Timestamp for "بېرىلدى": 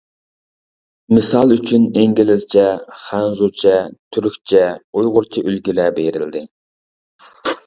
6.01-6.45